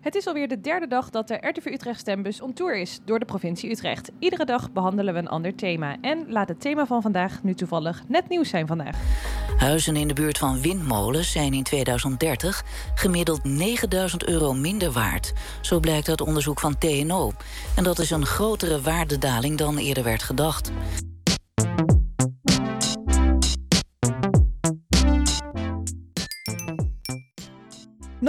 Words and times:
Het 0.00 0.14
is 0.14 0.26
alweer 0.26 0.48
de 0.48 0.60
derde 0.60 0.86
dag 0.86 1.10
dat 1.10 1.28
de 1.28 1.34
RTV 1.34 1.66
Utrecht 1.66 2.00
Stembus 2.00 2.40
on 2.40 2.52
tour 2.52 2.76
is 2.76 3.00
door 3.04 3.18
de 3.18 3.24
provincie 3.24 3.70
Utrecht. 3.70 4.10
Iedere 4.18 4.44
dag 4.44 4.72
behandelen 4.72 5.14
we 5.14 5.20
een 5.20 5.28
ander 5.28 5.54
thema. 5.54 5.96
En 6.00 6.24
laat 6.28 6.48
het 6.48 6.60
thema 6.60 6.86
van 6.86 7.02
vandaag 7.02 7.42
nu 7.42 7.54
toevallig 7.54 8.02
net 8.06 8.28
nieuws 8.28 8.48
zijn 8.48 8.66
vandaag. 8.66 8.96
Huizen 9.56 9.96
in 9.96 10.08
de 10.08 10.14
buurt 10.14 10.38
van 10.38 10.60
windmolens 10.60 11.32
zijn 11.32 11.54
in 11.54 11.62
2030 11.62 12.64
gemiddeld 12.94 13.44
9000 13.44 14.24
euro 14.24 14.52
minder 14.52 14.90
waard. 14.90 15.32
Zo 15.60 15.80
blijkt 15.80 16.08
uit 16.08 16.20
onderzoek 16.20 16.60
van 16.60 16.78
TNO. 16.78 17.32
En 17.76 17.84
dat 17.84 17.98
is 17.98 18.10
een 18.10 18.26
grotere 18.26 18.80
waardedaling 18.80 19.58
dan 19.58 19.78
eerder 19.78 20.04
werd 20.04 20.22
gedacht. 20.22 20.72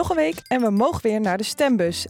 Nog 0.01 0.09
een 0.09 0.15
week 0.15 0.41
en 0.47 0.61
we 0.61 0.69
mogen 0.69 1.01
weer 1.01 1.21
naar 1.21 1.37
de 1.37 1.43
stembus. 1.43 2.07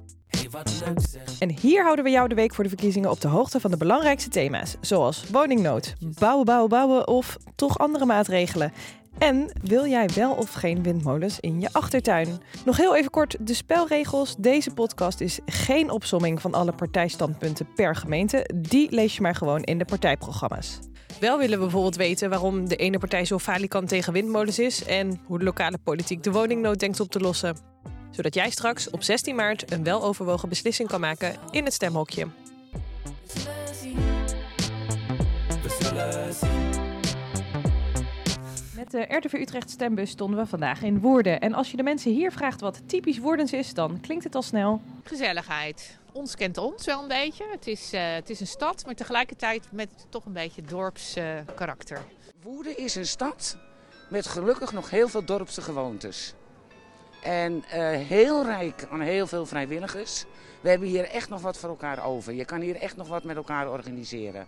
En 1.40 1.50
hier 1.50 1.84
houden 1.84 2.06
we 2.06 2.12
jou 2.12 2.28
de 2.28 2.36
week 2.36 2.54
voor 2.54 2.64
de 2.64 2.70
verkiezingen 2.70 3.10
op 3.10 3.22
de 3.22 3.28
hoogte 3.28 3.60
van 3.60 3.72
de 3.72 3.78
belangrijkste 3.78 4.30
thema's, 4.30 4.76
zoals 4.82 5.24
woningnood, 5.32 5.94
bouwen, 6.20 6.46
bouwen, 6.46 6.70
bouwen 6.70 7.08
of 7.08 7.38
toch 7.56 7.78
andere 7.78 8.06
maatregelen. 8.06 8.74
En 9.18 9.52
wil 9.64 9.88
jij 9.88 10.10
wel 10.16 10.32
of 10.34 10.54
geen 10.54 10.84
windmolens 10.84 11.40
in 11.40 11.62
je 11.62 11.70
achtertuin? 11.72 12.42
Nog 12.66 12.78
heel 12.78 12.96
even 12.96 13.12
kort 13.12 13.36
de 13.40 13.54
spelregels. 13.54 14.36
Deze 14.38 14.74
podcast 14.74 15.22
is 15.22 15.40
geen 15.46 15.90
opsomming 15.90 16.42
van 16.42 16.54
alle 16.54 16.74
partijstandpunten 16.74 17.68
per 17.76 17.96
gemeente. 17.96 18.50
Die 18.56 18.92
lees 18.92 19.16
je 19.16 19.22
maar 19.22 19.36
gewoon 19.36 19.64
in 19.64 19.78
de 19.78 19.86
partijprogramma's. 19.86 20.80
Wel 21.20 21.38
willen 21.38 21.58
we 21.58 21.64
bijvoorbeeld 21.64 21.96
weten 21.96 22.30
waarom 22.30 22.68
de 22.70 22.76
ene 22.76 23.00
partij 23.00 23.26
zo 23.26 23.40
falikant 23.40 23.88
tegen 23.88 24.14
windmolens 24.14 24.60
is 24.60 24.84
en 24.84 25.22
hoe 25.26 25.38
de 25.38 25.44
lokale 25.44 25.78
politiek 25.78 26.24
de 26.24 26.32
woningnood 26.32 26.80
denkt 26.80 27.00
op 27.00 27.10
te 27.10 27.20
lossen. 27.20 27.71
Zodat 28.12 28.34
jij 28.34 28.50
straks 28.50 28.90
op 28.90 29.04
16 29.04 29.36
maart 29.36 29.72
een 29.72 29.84
weloverwogen 29.84 30.50
beslissing 30.50 30.90
kan 30.90 31.00
maken 31.00 31.36
in 31.52 31.64
het 31.64 31.74
stemhokje. 31.74 32.28
Met 38.76 38.92
de 38.92 39.06
RTV 39.10 39.34
Utrecht 39.34 39.70
stembus 39.70 40.10
stonden 40.10 40.40
we 40.40 40.46
vandaag 40.46 40.82
in 40.82 41.00
Woerden. 41.00 41.40
En 41.40 41.54
als 41.54 41.72
je 41.72 41.78
de 41.78 41.84
mensen 41.84 42.12
hier 42.12 42.32
vraagt 42.32 42.62
wat 42.62 42.82
typisch 42.86 43.20
Woerdens 43.20 43.54
is, 43.54 43.74
dan 43.74 44.00
klinkt 44.00 44.24
het 44.24 44.36
al 44.36 44.42
snel. 44.42 44.82
Gezelligheid. 45.04 46.00
Ons 46.12 46.36
kent 46.36 46.58
ons 46.58 46.86
wel 46.86 47.02
een 47.02 47.08
beetje. 47.08 47.46
Het 47.52 47.68
is, 47.68 47.94
eh, 47.94 48.14
het 48.14 48.30
is 48.30 48.40
een 48.40 48.48
stad, 48.48 48.86
maar 48.86 48.96
tegelijkertijd 48.96 49.68
met 49.72 49.90
toch 50.10 50.26
een 50.26 50.34
beetje 50.34 50.62
dorpskarakter. 50.62 51.56
karakter. 51.56 52.02
Woerden 52.44 52.78
is 52.78 52.96
een 52.96 53.08
stad 53.08 53.58
met 54.10 54.28
gelukkig 54.28 54.72
nog 54.72 54.90
heel 54.90 55.08
veel 55.08 55.26
dorpse 55.26 55.62
gewoontes. 55.62 56.34
En 57.22 57.64
eh, 57.70 57.80
heel 57.90 58.46
rijk 58.46 58.88
aan 58.92 59.02
heel 59.02 59.28
veel 59.28 59.46
vrijwilligers. 59.46 60.26
We 60.62 60.70
hebben 60.70 60.88
hier 60.88 61.10
echt 61.10 61.30
nog 61.30 61.42
wat 61.42 61.58
voor 61.58 61.70
elkaar 61.70 62.06
over. 62.06 62.34
Je 62.34 62.46
kan 62.46 62.62
hier 62.62 62.76
echt 62.76 62.98
nog 62.98 63.08
wat 63.08 63.24
met 63.24 63.36
elkaar 63.36 63.72
organiseren. 63.72 64.46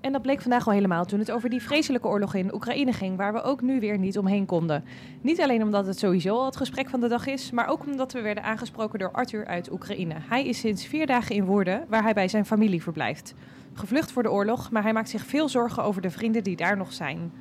En 0.00 0.12
dat 0.12 0.22
bleek 0.22 0.40
vandaag 0.40 0.66
al 0.66 0.72
helemaal 0.72 1.04
toen 1.04 1.18
het 1.18 1.30
over 1.30 1.50
die 1.50 1.62
vreselijke 1.62 2.08
oorlog 2.08 2.34
in 2.34 2.54
Oekraïne 2.54 2.92
ging, 2.92 3.16
waar 3.16 3.32
we 3.32 3.42
ook 3.42 3.60
nu 3.60 3.80
weer 3.80 3.98
niet 3.98 4.18
omheen 4.18 4.46
konden. 4.46 4.84
Niet 5.20 5.40
alleen 5.40 5.62
omdat 5.62 5.86
het 5.86 5.98
sowieso 5.98 6.36
al 6.36 6.44
het 6.44 6.56
gesprek 6.56 6.88
van 6.88 7.00
de 7.00 7.08
dag 7.08 7.26
is, 7.26 7.50
maar 7.50 7.68
ook 7.68 7.86
omdat 7.86 8.12
we 8.12 8.20
werden 8.20 8.42
aangesproken 8.42 8.98
door 8.98 9.10
Arthur 9.10 9.46
uit 9.46 9.72
Oekraïne. 9.72 10.14
Hij 10.18 10.46
is 10.46 10.58
sinds 10.58 10.86
vier 10.86 11.06
dagen 11.06 11.34
in 11.34 11.44
Woerden, 11.44 11.84
waar 11.88 12.02
hij 12.02 12.14
bij 12.14 12.28
zijn 12.28 12.46
familie 12.46 12.82
verblijft. 12.82 13.34
Gevlucht 13.72 14.12
voor 14.12 14.22
de 14.22 14.30
oorlog, 14.30 14.70
maar 14.70 14.82
hij 14.82 14.92
maakt 14.92 15.10
zich 15.10 15.24
veel 15.24 15.48
zorgen 15.48 15.82
over 15.82 16.02
de 16.02 16.10
vrienden 16.10 16.42
die 16.42 16.56
daar 16.56 16.76
nog 16.76 16.92
zijn. 16.92 17.32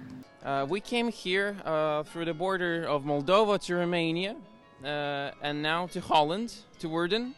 Uh, 0.45 0.63
we 0.63 0.81
came 0.81 1.11
here 1.23 1.53
uh, 1.65 1.99
through 1.99 2.27
the 2.27 2.35
border 2.37 2.93
of 2.93 3.03
Moldova 3.03 3.57
to 3.57 3.75
Romania 3.79 4.35
and 4.83 5.61
now 5.61 5.87
to 5.87 6.01
Holland, 6.01 6.53
to 6.79 6.87
Woerden. 6.87 7.33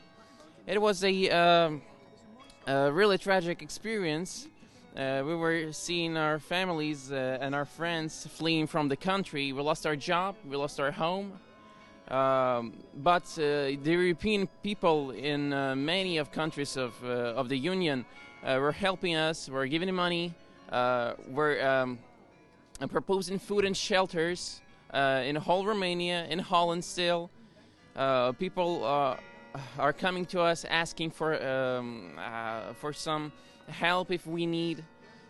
It 0.66 0.82
was 0.82 1.04
a, 1.04 1.30
um, 1.30 1.82
a 2.66 2.92
really 2.92 3.18
tragic 3.18 3.62
experience. 3.62 4.48
Uh, 4.96 5.22
we 5.26 5.36
were 5.36 5.72
seeing 5.72 6.18
our 6.18 6.40
families 6.40 7.12
uh, 7.12 7.38
and 7.40 7.54
our 7.54 7.66
friends 7.66 8.28
fleeing 8.32 8.66
from 8.66 8.88
the 8.88 8.98
country. 8.98 9.54
We 9.54 9.62
lost 9.62 9.86
our 9.86 9.96
job, 9.96 10.36
we 10.44 10.58
lost 10.58 10.80
our 10.80 10.92
home. 10.92 11.34
Um, 12.10 12.74
but 12.96 13.24
uh, 13.34 13.76
the 13.84 13.92
European 13.92 14.48
people 14.64 15.12
in 15.12 15.54
uh, 15.54 15.76
many 15.76 16.18
of 16.18 16.32
countries 16.32 16.78
of, 16.78 16.94
uh, 17.04 17.08
of 17.36 17.48
the 17.50 17.58
Union 17.58 18.06
uh, 18.44 18.58
were 18.60 18.72
helping 18.72 19.16
us, 19.16 19.50
were 19.50 19.68
giving 19.68 19.94
money, 19.94 20.34
were 20.72 21.64
um, 21.64 22.00
proposing 22.90 23.38
food 23.40 23.66
and 23.66 23.76
shelters 23.76 24.62
in 24.94 25.36
whole 25.36 25.66
Romania, 25.66 26.26
in 26.30 26.40
Holland 26.40 26.84
still. 26.84 27.30
people 28.40 28.84
are 28.84 29.94
coming 29.94 30.26
to 30.28 30.42
us 30.42 30.66
asking 30.66 31.12
for, 31.12 31.34
um, 31.46 32.12
for 32.76 32.94
some 32.94 33.32
help 33.68 34.12
if 34.12 34.26
we 34.28 34.46
need. 34.46 34.84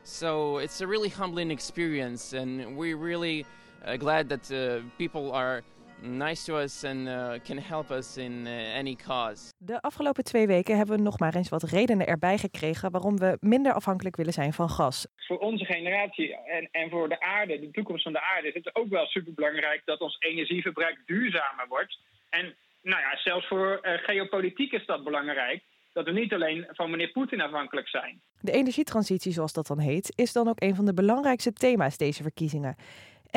So 0.03 0.59
it's 0.59 0.79
a 0.81 0.87
really 0.87 1.09
humbling 1.09 1.51
experience, 1.51 2.33
and 2.33 2.77
we're 2.77 2.95
really 2.95 3.45
uh, 3.85 3.97
glad 3.97 4.29
that 4.29 4.51
uh, 4.51 4.81
people 4.97 5.31
are 5.33 5.63
nice 6.01 6.43
to 6.43 6.57
us 6.57 6.83
and 6.83 7.07
uh, 7.07 7.31
can 7.43 7.57
help 7.57 7.91
us 7.91 8.17
in 8.17 8.45
uh, 8.45 8.75
any 8.75 8.95
cause. 8.95 9.53
De 9.57 9.81
afgelopen 9.81 10.23
twee 10.23 10.47
weken 10.47 10.77
hebben 10.77 10.95
we 10.95 11.01
nog 11.01 11.19
maar 11.19 11.35
eens 11.35 11.49
wat 11.49 11.63
redenen 11.63 12.07
erbij 12.07 12.37
gekregen 12.37 12.91
waarom 12.91 13.17
we 13.17 13.37
minder 13.39 13.73
afhankelijk 13.73 14.15
willen 14.15 14.33
zijn 14.33 14.53
van 14.53 14.69
gas. 14.69 15.07
Voor 15.15 15.37
onze 15.37 15.65
generatie 15.65 16.35
en, 16.35 16.69
en 16.71 16.89
voor 16.89 17.09
de 17.09 17.19
aarde, 17.19 17.59
de 17.59 17.71
toekomst 17.71 18.03
van 18.03 18.13
de 18.13 18.21
aarde, 18.35 18.47
is 18.47 18.53
het 18.53 18.75
ook 18.75 18.89
wel 18.89 19.05
superbelangrijk 19.05 19.81
dat 19.85 19.99
ons 19.99 20.15
energieverbruik 20.19 21.01
duurzamer 21.05 21.65
wordt. 21.67 21.99
En 22.29 22.55
nou 22.81 23.01
ja, 23.01 23.17
zelfs 23.17 23.47
voor 23.47 23.79
uh, 23.81 23.91
geopolitiek 23.93 24.71
is 24.71 24.85
dat 24.85 25.03
belangrijk 25.03 25.63
dat 25.93 26.05
we 26.05 26.11
niet 26.11 26.33
alleen 26.33 26.67
van 26.69 26.89
meneer 26.89 27.11
Poetin 27.11 27.41
afhankelijk 27.41 27.87
zijn. 27.87 28.21
De 28.41 28.51
energietransitie, 28.51 29.31
zoals 29.31 29.53
dat 29.53 29.67
dan 29.67 29.79
heet, 29.79 30.13
is 30.15 30.33
dan 30.33 30.47
ook 30.47 30.61
een 30.61 30.75
van 30.75 30.85
de 30.85 30.93
belangrijkste 30.93 31.53
thema's 31.53 31.97
deze 31.97 32.23
verkiezingen. 32.23 32.75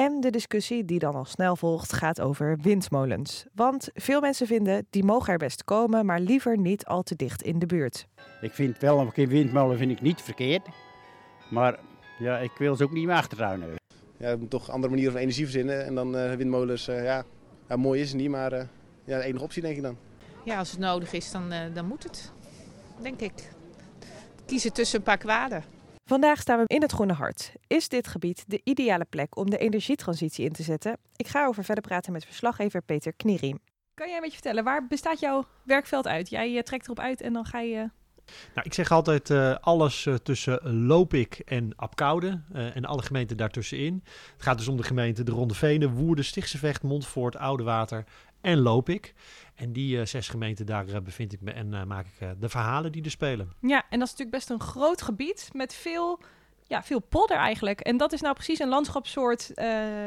En 0.00 0.20
de 0.20 0.30
discussie 0.30 0.84
die 0.84 0.98
dan 0.98 1.14
al 1.14 1.24
snel 1.24 1.56
volgt 1.56 1.92
gaat 1.92 2.20
over 2.20 2.58
windmolens. 2.62 3.44
Want 3.54 3.88
veel 3.94 4.20
mensen 4.20 4.46
vinden 4.46 4.86
die 4.90 5.04
mogen 5.04 5.32
er 5.32 5.38
best 5.38 5.64
komen, 5.64 6.06
maar 6.06 6.20
liever 6.20 6.58
niet 6.58 6.84
al 6.84 7.02
te 7.02 7.16
dicht 7.16 7.42
in 7.42 7.58
de 7.58 7.66
buurt. 7.66 8.06
Ik 8.40 8.52
vind 8.52 8.78
wel 8.78 9.00
een 9.00 9.12
keer 9.12 9.28
windmolen 9.28 9.78
vind 9.78 9.90
ik 9.90 10.00
niet 10.00 10.22
verkeerd. 10.22 10.68
Maar 11.50 11.78
ja, 12.18 12.38
ik 12.38 12.50
wil 12.58 12.76
ze 12.76 12.84
ook 12.84 12.92
niet 12.92 13.06
meer 13.06 13.16
achtertuin 13.16 13.60
hebben. 13.60 13.78
Ja, 14.16 14.30
we 14.30 14.36
moeten 14.38 14.58
toch 14.58 14.70
andere 14.70 14.88
manieren 14.88 15.12
van 15.12 15.22
energie 15.22 15.44
verzinnen. 15.44 15.84
En 15.84 15.94
dan 15.94 16.16
uh, 16.16 16.34
windmolens, 16.34 16.88
uh, 16.88 17.04
ja, 17.04 17.24
ja, 17.68 17.76
mooi 17.76 18.00
is 18.00 18.08
het 18.08 18.20
niet, 18.20 18.30
maar 18.30 18.52
uh, 18.52 18.62
ja, 19.04 19.18
de 19.18 19.24
enige 19.24 19.44
optie 19.44 19.62
denk 19.62 19.76
ik 19.76 19.82
dan. 19.82 19.96
Ja, 20.44 20.58
als 20.58 20.70
het 20.70 20.80
nodig 20.80 21.12
is, 21.12 21.30
dan, 21.30 21.52
dan 21.74 21.86
moet 21.86 22.02
het 22.02 22.32
denk 23.02 23.20
ik. 23.20 23.52
Kiezen 24.46 24.72
tussen 24.72 24.98
een 24.98 25.04
paar 25.04 25.18
kwaden. 25.18 25.64
Vandaag 26.10 26.40
staan 26.40 26.58
we 26.58 26.64
in 26.66 26.82
het 26.82 26.92
Groene 26.92 27.12
Hart. 27.12 27.52
Is 27.66 27.88
dit 27.88 28.06
gebied 28.06 28.44
de 28.46 28.60
ideale 28.64 29.04
plek 29.04 29.36
om 29.36 29.50
de 29.50 29.58
energietransitie 29.58 30.44
in 30.44 30.52
te 30.52 30.62
zetten? 30.62 30.96
Ik 31.16 31.28
ga 31.28 31.46
over 31.46 31.64
verder 31.64 31.84
praten 31.84 32.12
met 32.12 32.24
verslaggever 32.24 32.82
Peter 32.82 33.12
Knieriem. 33.12 33.58
Kan 33.94 34.06
jij 34.06 34.16
een 34.16 34.22
beetje 34.22 34.38
vertellen, 34.38 34.64
waar 34.64 34.86
bestaat 34.86 35.20
jouw 35.20 35.44
werkveld 35.64 36.06
uit? 36.06 36.30
Jij 36.30 36.52
uh, 36.52 36.60
trekt 36.60 36.84
erop 36.84 36.98
uit 36.98 37.20
en 37.20 37.32
dan 37.32 37.44
ga 37.44 37.60
je... 37.60 37.90
Nou, 38.54 38.66
ik 38.66 38.74
zeg 38.74 38.90
altijd 38.90 39.30
uh, 39.30 39.56
alles 39.60 40.06
uh, 40.06 40.14
tussen 40.14 40.86
Loopik 40.86 41.38
en 41.38 41.72
Apkoude 41.76 42.42
en 42.52 42.84
alle 42.84 43.02
gemeenten 43.02 43.36
daartussenin. 43.36 44.02
Het 44.32 44.42
gaat 44.42 44.58
dus 44.58 44.68
om 44.68 44.76
de 44.76 44.82
gemeenten 44.82 45.24
de 45.24 45.32
Ronde 45.32 45.54
Venen, 45.54 45.90
Woerden, 45.90 46.24
Stichtse 46.24 46.58
Vecht, 46.58 46.82
Montvoort, 46.82 47.36
Oudewater 47.36 48.04
en 48.40 48.58
Loopik. 48.58 49.14
En 49.54 49.72
die 49.72 49.96
uh, 49.96 50.04
zes 50.04 50.28
gemeenten, 50.28 50.66
daar 50.66 50.86
uh, 50.86 50.96
bevind 51.00 51.32
ik 51.32 51.40
me 51.40 51.50
en 51.50 51.72
uh, 51.72 51.84
maak 51.84 52.06
ik 52.06 52.40
de 52.40 52.48
verhalen 52.48 52.92
die 52.92 53.04
er 53.04 53.10
spelen. 53.10 53.52
Ja, 53.60 53.84
en 53.90 53.98
dat 53.98 54.08
is 54.08 54.16
natuurlijk 54.16 54.30
best 54.30 54.50
een 54.50 54.60
groot 54.60 55.02
gebied 55.02 55.50
met 55.52 55.74
veel, 55.74 56.20
ja, 56.66 56.82
veel 56.82 57.00
polder 57.00 57.36
eigenlijk. 57.36 57.80
En 57.80 57.96
dat 57.96 58.12
is 58.12 58.20
nou 58.20 58.34
precies 58.34 58.58
een 58.58 58.68
landschapssoort 58.68 59.52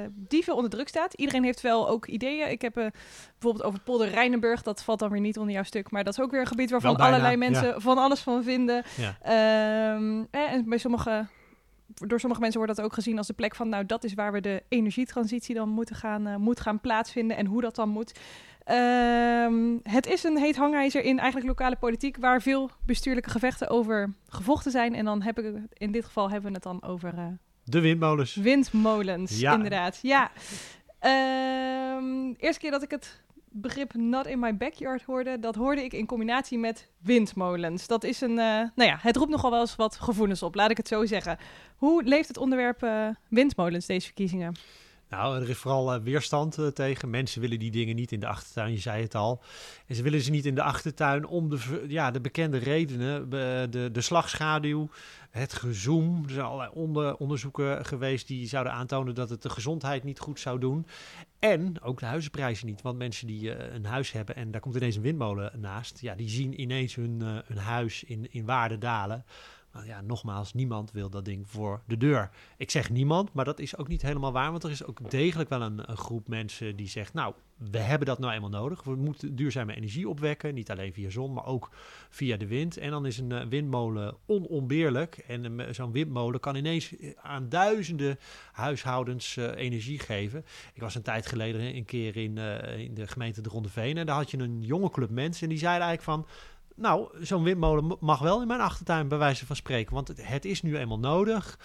die 0.09 0.43
veel 0.43 0.55
onder 0.55 0.69
druk 0.69 0.87
staat. 0.87 1.13
Iedereen 1.13 1.43
heeft 1.43 1.61
wel 1.61 1.89
ook 1.89 2.07
ideeën. 2.07 2.51
Ik 2.51 2.61
heb 2.61 2.73
bijvoorbeeld 2.73 3.63
over 3.63 3.79
polder 3.79 4.09
Rijnenburg, 4.09 4.61
dat 4.61 4.83
valt 4.83 4.99
dan 4.99 5.09
weer 5.09 5.21
niet 5.21 5.37
onder 5.37 5.53
jouw 5.53 5.63
stuk. 5.63 5.91
Maar 5.91 6.03
dat 6.03 6.13
is 6.13 6.23
ook 6.23 6.31
weer 6.31 6.39
een 6.39 6.47
gebied 6.47 6.71
waarvan 6.71 6.95
bijna, 6.95 7.09
allerlei 7.09 7.37
mensen 7.37 7.67
ja. 7.67 7.79
van 7.79 7.97
alles 7.97 8.19
van 8.19 8.43
vinden. 8.43 8.83
Ja. 8.97 9.17
Ehm, 9.21 10.23
en 10.31 10.69
bij 10.69 10.77
sommige 10.77 11.27
door 11.93 12.19
sommige 12.19 12.41
mensen 12.41 12.59
wordt 12.59 12.75
dat 12.75 12.85
ook 12.85 12.93
gezien 12.93 13.17
als 13.17 13.27
de 13.27 13.33
plek 13.33 13.55
van, 13.55 13.69
nou, 13.69 13.85
dat 13.85 14.03
is 14.03 14.13
waar 14.13 14.31
we 14.31 14.41
de 14.41 14.63
energietransitie 14.69 15.55
dan 15.55 15.69
moeten 15.69 15.95
gaan, 15.95 16.27
uh, 16.27 16.35
moet 16.35 16.59
gaan 16.59 16.81
plaatsvinden 16.81 17.37
en 17.37 17.45
hoe 17.45 17.61
dat 17.61 17.75
dan 17.75 17.89
moet. 17.89 18.19
Um, 18.71 19.79
het 19.83 20.05
is 20.05 20.23
een 20.23 20.37
heet 20.37 20.55
hangijzer 20.55 21.03
in 21.03 21.19
eigenlijk 21.19 21.47
lokale 21.47 21.75
politiek, 21.75 22.17
waar 22.17 22.41
veel 22.41 22.69
bestuurlijke 22.85 23.29
gevechten 23.29 23.69
over 23.69 24.13
gevochten 24.27 24.71
zijn. 24.71 24.95
En 24.95 25.05
dan 25.05 25.21
heb 25.21 25.39
ik 25.39 25.55
in 25.73 25.91
dit 25.91 26.05
geval 26.05 26.29
hebben 26.29 26.49
we 26.49 26.55
het 26.55 26.63
dan 26.63 26.83
over. 26.83 27.13
Uh, 27.13 27.25
de 27.63 27.81
windmolens. 27.81 28.35
Windmolens, 28.35 29.39
ja. 29.39 29.53
inderdaad. 29.53 29.99
Ja. 30.01 30.31
Um, 31.97 32.35
eerste 32.37 32.61
keer 32.61 32.71
dat 32.71 32.83
ik 32.83 32.91
het 32.91 33.23
begrip 33.53 33.93
not 33.93 34.27
in 34.27 34.39
my 34.39 34.57
backyard 34.57 35.03
hoorde, 35.03 35.39
dat 35.39 35.55
hoorde 35.55 35.83
ik 35.83 35.93
in 35.93 36.05
combinatie 36.05 36.57
met 36.57 36.89
windmolens. 36.97 37.87
Dat 37.87 38.03
is 38.03 38.21
een, 38.21 38.29
uh, 38.29 38.37
nou 38.75 38.89
ja, 38.89 38.97
het 39.01 39.15
roept 39.15 39.29
nogal 39.29 39.51
wel 39.51 39.59
eens 39.59 39.75
wat 39.75 39.95
gevoelens 39.95 40.43
op, 40.43 40.55
laat 40.55 40.71
ik 40.71 40.77
het 40.77 40.87
zo 40.87 41.05
zeggen. 41.05 41.37
Hoe 41.77 42.03
leeft 42.03 42.27
het 42.27 42.37
onderwerp 42.37 42.83
uh, 42.83 43.07
windmolens 43.27 43.85
deze 43.85 44.05
verkiezingen? 44.05 44.55
Nou, 45.13 45.41
er 45.41 45.49
is 45.49 45.57
vooral 45.57 46.01
weerstand 46.01 46.57
tegen. 46.73 47.09
Mensen 47.09 47.41
willen 47.41 47.59
die 47.59 47.71
dingen 47.71 47.95
niet 47.95 48.11
in 48.11 48.19
de 48.19 48.27
achtertuin, 48.27 48.71
je 48.71 48.79
zei 48.79 49.01
het 49.01 49.15
al. 49.15 49.41
En 49.87 49.95
ze 49.95 50.03
willen 50.03 50.21
ze 50.21 50.31
niet 50.31 50.45
in 50.45 50.55
de 50.55 50.61
achtertuin 50.61 51.25
om 51.25 51.49
de, 51.49 51.85
ja, 51.87 52.11
de 52.11 52.21
bekende 52.21 52.57
redenen. 52.57 53.29
De, 53.29 53.89
de 53.91 54.01
slagschaduw, 54.01 54.89
het 55.29 55.53
gezoom. 55.53 56.23
Er 56.23 56.29
zijn 56.29 56.45
allerlei 56.45 56.69
onder, 56.73 57.15
onderzoeken 57.15 57.85
geweest 57.85 58.27
die 58.27 58.47
zouden 58.47 58.73
aantonen 58.73 59.15
dat 59.15 59.29
het 59.29 59.41
de 59.41 59.49
gezondheid 59.49 60.03
niet 60.03 60.19
goed 60.19 60.39
zou 60.39 60.59
doen. 60.59 60.87
En 61.39 61.81
ook 61.81 61.99
de 61.99 62.05
huizenprijzen 62.05 62.67
niet. 62.67 62.81
Want 62.81 62.97
mensen 62.97 63.27
die 63.27 63.41
uh, 63.41 63.73
een 63.73 63.85
huis 63.85 64.11
hebben 64.11 64.35
en 64.35 64.51
daar 64.51 64.61
komt 64.61 64.75
ineens 64.75 64.95
een 64.95 65.01
windmolen 65.01 65.51
naast. 65.59 66.01
Ja, 66.01 66.15
die 66.15 66.29
zien 66.29 66.61
ineens 66.61 66.95
hun, 66.95 67.21
hun 67.45 67.57
huis 67.57 68.03
in, 68.03 68.27
in 68.31 68.45
waarde 68.45 68.77
dalen. 68.77 69.25
Maar 69.73 69.85
ja, 69.85 70.01
nogmaals, 70.01 70.53
niemand 70.53 70.91
wil 70.91 71.09
dat 71.09 71.25
ding 71.25 71.49
voor 71.49 71.81
de 71.87 71.97
deur. 71.97 72.29
Ik 72.57 72.71
zeg 72.71 72.89
niemand, 72.89 73.33
maar 73.33 73.45
dat 73.45 73.59
is 73.59 73.77
ook 73.77 73.87
niet 73.87 74.01
helemaal 74.01 74.31
waar. 74.31 74.51
Want 74.51 74.63
er 74.63 74.71
is 74.71 74.85
ook 74.85 75.09
degelijk 75.11 75.49
wel 75.49 75.61
een, 75.61 75.97
groep 75.97 76.27
mensen 76.27 76.75
die 76.75 76.87
zegt... 76.87 77.13
nou, 77.13 77.33
we 77.71 77.77
hebben 77.77 78.07
dat 78.07 78.19
nou 78.19 78.33
eenmaal 78.33 78.49
nodig. 78.49 78.83
We 78.83 78.95
moeten 78.95 79.35
duurzame 79.35 79.75
energie 79.75 80.09
opwekken. 80.09 80.53
Niet 80.53 80.71
alleen 80.71 80.93
via 80.93 81.09
zon, 81.09 81.33
maar 81.33 81.45
ook 81.45 81.69
via 82.09 82.37
de 82.37 82.47
wind. 82.47 82.77
En 82.77 82.89
dan 82.89 83.05
is 83.05 83.17
een 83.17 83.29
uh, 83.29 83.45
windmolen 83.45 84.15
onontbeerlijk. 84.25 85.17
En 85.17 85.59
uh, 85.59 85.67
zo'n 85.71 85.91
windmolen 85.91 86.39
kan 86.39 86.55
ineens 86.55 86.93
aan 87.21 87.49
duizenden 87.49 88.19
huishoudens 88.51 89.35
energie 89.35 89.99
geven. 89.99 90.45
Ik 90.73 90.81
was 90.81 90.95
een 90.95 91.01
tijd 91.01 91.25
geleden 91.25 91.75
een 91.75 91.85
keer 91.85 92.17
in, 92.17 92.37
in 92.77 92.93
de 92.93 93.07
gemeente 93.07 93.41
de 93.41 93.49
Ronde 93.49 93.69
Veen. 93.69 93.97
En 93.97 94.05
daar 94.05 94.15
had 94.15 94.31
je 94.31 94.37
een 94.37 94.61
jonge 94.61 94.89
club 94.89 95.09
mensen. 95.09 95.43
En 95.43 95.49
die 95.49 95.57
zeiden 95.57 95.87
eigenlijk 95.87 96.17
van... 96.17 96.51
Nou, 96.75 97.25
zo'n 97.25 97.43
windmolen 97.43 97.97
mag 97.99 98.19
wel 98.19 98.41
in 98.41 98.47
mijn 98.47 98.59
achtertuin, 98.59 99.07
bij 99.07 99.17
wijze 99.17 99.45
van 99.45 99.55
spreken. 99.55 99.93
Want 99.93 100.07
het, 100.07 100.45
is 100.45 100.61
nu 100.61 100.77
eenmaal 100.77 100.99
nodig. 100.99 101.59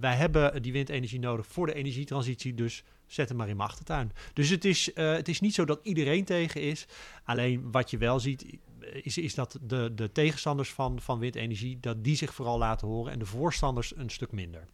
Wij 0.00 0.14
hebben 0.14 0.62
die 0.62 0.72
windenergie 0.72 1.18
nodig 1.18 1.46
voor 1.46 1.66
de 1.66 1.74
energietransitie. 1.74 2.54
Dus 2.54 2.84
zet 3.06 3.28
hem 3.28 3.36
maar 3.36 3.48
in 3.48 3.56
mijn 3.56 3.68
achtertuin. 3.68 4.12
Dus 4.32 4.48
het 4.48 4.64
is, 4.64 4.90
uh, 4.94 5.12
het 5.12 5.28
is 5.28 5.40
niet 5.40 5.54
zo 5.54 5.64
dat 5.64 5.80
iedereen 5.82 6.24
tegen 6.24 6.60
is. 6.60 6.86
Alleen 7.24 7.70
wat 7.70 7.90
je 7.90 7.98
wel 7.98 8.20
ziet, 8.20 8.58
is, 9.02 9.18
is 9.18 9.34
dat 9.34 9.58
de, 9.62 9.92
de 9.94 10.12
tegenstanders 10.12 10.72
van, 10.72 11.00
van 11.00 11.18
windenergie, 11.18 11.80
dat 11.80 12.04
die 12.04 12.16
zich 12.16 12.34
vooral 12.34 12.58
laten 12.58 12.88
horen 12.88 13.12
en 13.12 13.18
de 13.18 13.26
voorstanders 13.26 13.96
een 13.96 14.10
stuk 14.10 14.32
minder. 14.32 14.66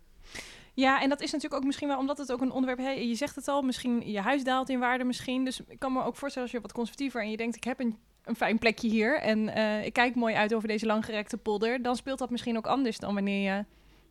Ja, 0.75 1.03
en 1.03 1.09
dat 1.09 1.21
is 1.21 1.33
natuurlijk 1.33 1.61
ook 1.61 1.67
misschien 1.67 1.89
wel 1.89 1.99
omdat 1.99 2.19
het 2.19 2.33
ook 2.33 2.41
een 2.41 2.51
onderwerp 2.51 2.97
is. 2.99 3.09
Je 3.09 3.15
zegt 3.15 3.37
het 3.37 3.49
al, 3.49 3.63
misschien 3.63 4.11
je 4.11 4.21
huis 4.21 4.45
daalt 4.45 4.69
in 4.69 4.79
waarde 4.79 5.05
misschien. 5.05 5.45
Dus 5.45 5.61
ik 5.69 5.79
kan 5.79 5.93
me 5.93 6.05
ook 6.05 6.17
voorstellen 6.17 6.49
als 6.49 6.57
je 6.57 6.63
wat 6.63 6.73
conservatiever 6.73 7.23
en 7.23 7.31
je 7.31 7.37
denkt 7.37 7.57
ik 7.57 7.65
heb 7.65 7.81
een, 7.81 7.99
een 8.25 8.37
fijn 8.37 8.59
plekje 8.59 8.89
hier 8.89 9.21
en 9.21 9.39
uh, 9.39 9.85
ik 9.85 9.93
kijk 9.93 10.15
mooi 10.15 10.35
uit 10.35 10.55
over 10.55 10.69
deze 10.69 10.87
langgerekte 10.87 11.37
polder, 11.37 11.83
dan 11.83 11.97
speelt 11.97 12.19
dat 12.19 12.31
misschien 12.31 12.57
ook 12.57 12.67
anders 12.67 12.99
dan 12.99 13.15
wanneer 13.15 13.57
je 13.57 13.65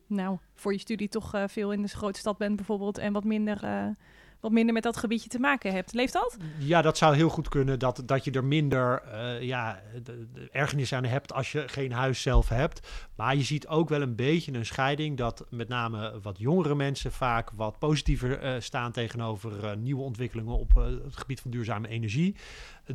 nou 0.06 0.38
voor 0.54 0.72
je 0.72 0.78
studie 0.78 1.08
toch 1.08 1.34
uh, 1.34 1.44
veel 1.46 1.72
in 1.72 1.82
de 1.82 1.88
grote 1.88 2.18
stad 2.18 2.38
bent 2.38 2.56
bijvoorbeeld 2.56 2.98
en 2.98 3.12
wat 3.12 3.24
minder 3.24 3.64
uh, 3.64 3.86
wat 4.40 4.52
minder 4.52 4.74
met 4.74 4.82
dat 4.82 4.96
gebiedje 4.96 5.28
te 5.28 5.38
maken 5.38 5.72
hebt. 5.72 5.92
Leeft 5.92 6.12
dat? 6.12 6.36
Ja, 6.58 6.82
dat 6.82 6.98
zou 6.98 7.14
heel 7.14 7.28
goed 7.28 7.48
kunnen. 7.48 7.78
Dat, 7.78 8.02
dat 8.06 8.24
je 8.24 8.30
er 8.30 8.44
minder 8.44 9.02
ja, 9.40 9.80
de, 10.02 10.48
ergernis 10.50 10.92
aan 10.92 11.04
hebt 11.04 11.32
als 11.32 11.52
je 11.52 11.68
geen 11.68 11.92
huis 11.92 12.22
zelf 12.22 12.48
hebt. 12.48 12.88
Maar 13.16 13.36
je 13.36 13.42
ziet 13.42 13.66
ook 13.66 13.88
wel 13.88 14.02
een 14.02 14.16
beetje 14.16 14.52
een 14.52 14.66
scheiding 14.66 15.16
dat 15.16 15.46
met 15.50 15.68
name 15.68 16.20
wat 16.22 16.38
jongere 16.38 16.74
mensen 16.74 17.12
vaak 17.12 17.50
wat 17.50 17.78
positiever 17.78 18.62
staan 18.62 18.92
tegenover 18.92 19.76
nieuwe 19.76 20.02
ontwikkelingen 20.02 20.58
op 20.58 20.74
het 20.74 21.16
gebied 21.16 21.40
van 21.40 21.50
duurzame 21.50 21.88
energie 21.88 22.36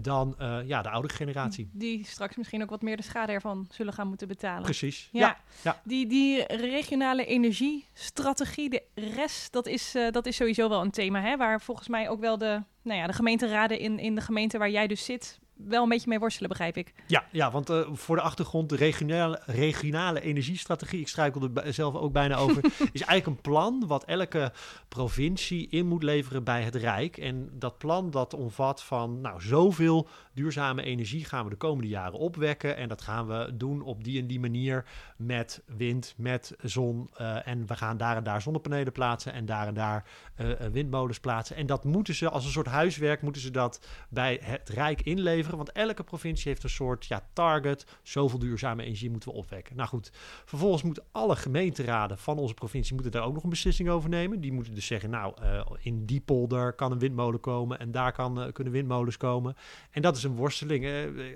dan 0.02 0.36
ja, 0.66 0.82
de 0.82 0.90
oudere 0.90 1.14
generatie. 1.14 1.70
Die 1.72 2.06
straks 2.06 2.36
misschien 2.36 2.62
ook 2.64 2.70
wat 2.70 2.82
meer 2.82 2.98
de 2.98 3.04
schade 3.04 3.32
ervan 3.32 3.68
zullen 3.72 3.94
gaan 3.94 4.08
moeten 4.08 4.28
betalen. 4.28 4.64
Precies. 4.64 5.10
Ja. 5.12 5.20
ja. 5.20 5.38
ja. 5.64 5.82
Die, 5.84 6.08
die 6.08 6.44
regionale 6.44 7.26
energiestrategie, 7.26 8.70
de 8.70 8.84
rest, 8.96 9.52
dat 9.52 9.68
is, 9.68 9.96
dat 10.12 10.26
is 10.26 10.36
sowieso 10.36 10.70
wel 10.70 10.82
een 10.82 10.92
thema. 10.92 11.22
Hè? 11.22 11.38
Waar 11.38 11.62
volgens 11.62 11.88
mij 11.88 12.10
ook 12.10 12.20
wel 12.20 12.38
de, 12.38 12.64
nou 12.82 13.00
ja, 13.00 13.08
de 13.08 13.14
gemeenteraden 13.14 13.80
in, 13.80 14.00
in 14.00 14.16
de 14.16 14.22
gemeente 14.22 14.58
waar 14.58 14.70
jij 14.70 14.88
dus 14.88 15.06
zit 15.06 15.40
wel 15.56 15.84
een 15.84 15.90
beetje 15.90 16.10
mee 16.10 16.20
worstelen, 16.20 16.50
begrijp 16.50 16.78
ik. 16.78 16.94
Ja, 17.08 17.24
ja 17.32 17.52
want 17.52 17.70
uh, 17.70 17.88
voor 17.92 18.16
de 18.16 18.22
achtergrond, 18.22 18.70
de 18.70 18.76
regionale, 18.76 19.42
regionale 19.46 20.22
energiestrategie, 20.22 21.00
ik 21.00 21.08
struikel 21.08 21.50
er 21.54 21.74
zelf 21.74 21.96
ook 21.96 22.12
bijna 22.12 22.36
over, 22.36 22.64
is 22.92 23.02
eigenlijk 23.02 23.26
een 23.26 23.42
plan 23.42 23.84
wat 23.88 24.04
elke 24.04 24.52
provincie 24.88 25.68
in 25.70 25.88
moet 25.88 26.04
leveren 26.04 26.44
bij 26.44 26.62
het 26.62 26.76
Rijk. 26.76 27.18
En 27.18 27.50
dat 27.54 27.78
plan 27.78 28.12
dat 28.12 28.34
omvat 28.34 28.84
van, 28.84 29.22
nou, 29.22 29.42
zoveel 29.42 30.08
duurzame 30.34 30.84
energie 30.84 31.26
gaan 31.26 31.44
we 31.44 31.50
de 31.50 31.56
komende 31.56 31.90
jaren 31.90 32.20
opwekken. 32.20 32.78
En 32.78 32.90
dat 32.90 33.02
gaan 33.02 33.28
we 33.28 33.52
doen 33.54 33.82
op 33.82 34.04
die 34.04 34.22
en 34.22 34.28
die 34.28 34.40
manier 34.40 34.86
met 35.18 35.64
wind, 35.66 36.14
met 36.18 36.56
zon. 36.62 37.10
Uh, 37.22 37.48
en 37.48 37.68
we 37.68 37.76
gaan 37.76 37.98
daar 37.98 38.16
en 38.16 38.24
daar 38.24 38.42
zonnepanelen 38.42 38.94
plaatsen 38.94 39.34
en 39.34 39.46
daar 39.46 39.68
en 39.68 39.74
daar 39.74 40.06
uh, 40.42 40.52
windmolens 40.72 41.20
plaatsen. 41.20 41.56
En 41.56 41.66
dat 41.66 41.84
moeten 41.84 42.16
ze 42.16 42.30
als 42.30 42.46
een 42.46 42.52
soort 42.52 42.68
huiswerk, 42.68 43.22
moeten 43.22 43.42
ze 43.42 43.52
dat 43.52 43.88
bij 44.10 44.40
het 44.42 44.70
Rijk 44.70 45.02
inleveren. 45.02 45.45
Want 45.50 45.72
elke 45.72 46.04
provincie 46.04 46.50
heeft 46.50 46.64
een 46.64 46.70
soort 46.70 47.06
ja, 47.06 47.28
target. 47.34 47.86
Zoveel 48.04 48.40
duurzame 48.40 48.84
energie 48.84 49.10
moeten 49.10 49.30
we 49.30 49.36
opwekken. 49.36 49.76
Nou 49.76 49.90
goed, 49.90 50.12
vervolgens 50.46 50.84
moeten 50.84 51.04
alle 51.12 51.36
gemeenteraden 51.36 52.18
van 52.18 52.38
onze 52.38 52.54
provincie 52.54 52.94
moeten 52.94 53.12
daar 53.12 53.24
ook 53.24 53.34
nog 53.34 53.44
een 53.44 53.50
beslissing 53.50 53.90
over 53.90 54.10
nemen. 54.10 54.42
Die 54.42 54.54
moeten 54.54 54.74
dus 54.74 54.86
zeggen, 54.86 55.10
nou, 55.10 55.34
uh, 55.42 55.62
in 55.82 56.06
die 56.06 56.22
polder 56.22 56.74
kan 56.74 56.92
een 56.92 57.00
windmolen 57.00 57.40
komen 57.40 57.80
en 57.80 57.92
daar 57.92 58.12
kan, 58.12 58.42
uh, 58.42 58.52
kunnen 58.52 58.74
windmolens 58.74 59.18
komen. 59.18 59.56
En 59.92 60.02
dat 60.02 60.18
is 60.18 60.24
een 60.24 60.36
worsteling. 60.36 60.88